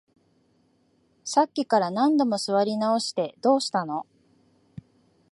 [1.23, 4.07] さっきから何度も座り直して、どうしたの？